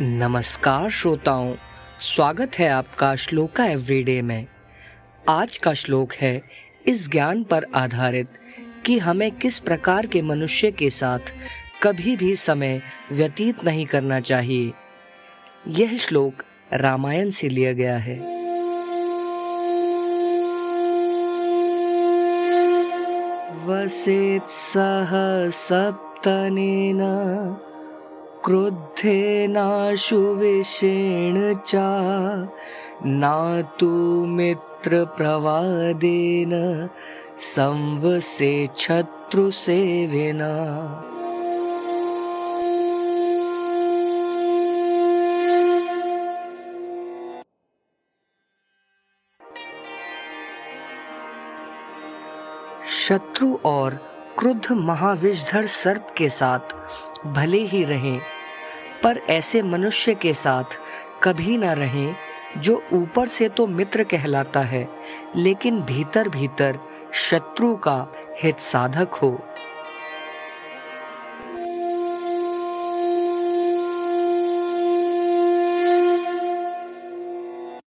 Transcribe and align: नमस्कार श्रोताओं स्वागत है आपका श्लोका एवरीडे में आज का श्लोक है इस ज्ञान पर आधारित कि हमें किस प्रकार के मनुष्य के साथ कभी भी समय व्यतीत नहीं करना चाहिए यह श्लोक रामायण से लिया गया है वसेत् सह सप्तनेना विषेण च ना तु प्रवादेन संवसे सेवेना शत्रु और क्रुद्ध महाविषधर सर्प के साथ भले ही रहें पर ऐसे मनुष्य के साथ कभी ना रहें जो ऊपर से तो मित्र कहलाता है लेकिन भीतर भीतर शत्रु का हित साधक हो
नमस्कार 0.00 0.88
श्रोताओं 0.90 1.54
स्वागत 2.00 2.58
है 2.58 2.68
आपका 2.68 3.14
श्लोका 3.16 3.64
एवरीडे 3.66 4.20
में 4.22 4.46
आज 5.28 5.56
का 5.56 5.72
श्लोक 5.72 6.12
है 6.12 6.42
इस 6.88 7.08
ज्ञान 7.10 7.42
पर 7.42 7.64
आधारित 7.74 8.36
कि 8.86 8.98
हमें 8.98 9.30
किस 9.38 9.58
प्रकार 9.58 10.06
के 10.06 10.22
मनुष्य 10.22 10.70
के 10.70 10.90
साथ 10.90 11.32
कभी 11.82 12.16
भी 12.16 12.34
समय 12.36 12.80
व्यतीत 13.12 13.64
नहीं 13.64 13.86
करना 13.86 14.20
चाहिए 14.20 14.72
यह 15.78 15.96
श्लोक 15.98 16.42
रामायण 16.72 17.30
से 17.30 17.48
लिया 17.48 17.72
गया 17.72 17.96
है 17.98 18.18
वसेत् 23.66 24.50
सह 24.52 25.14
सप्तनेना 25.54 27.14
विषेण 30.38 31.54
च 31.66 31.74
ना 33.04 33.60
तु 33.80 33.88
प्रवादेन 34.88 36.52
संवसे 37.38 38.68
सेवेना 39.52 40.52
शत्रु 53.06 53.56
और 53.66 53.94
क्रुद्ध 54.38 54.72
महाविषधर 54.72 55.66
सर्प 55.66 56.14
के 56.16 56.28
साथ 56.28 56.60
भले 57.26 57.58
ही 57.58 57.84
रहें 57.84 58.35
पर 59.04 59.20
ऐसे 59.30 59.62
मनुष्य 59.62 60.14
के 60.14 60.34
साथ 60.34 60.78
कभी 61.22 61.56
ना 61.58 61.72
रहें 61.72 62.16
जो 62.58 62.82
ऊपर 62.92 63.28
से 63.28 63.48
तो 63.48 63.66
मित्र 63.66 64.04
कहलाता 64.04 64.60
है 64.64 64.88
लेकिन 65.36 65.80
भीतर 65.82 66.28
भीतर 66.28 66.78
शत्रु 67.28 67.74
का 67.76 68.06
हित 68.42 68.58
साधक 68.60 69.14
हो 69.14 69.30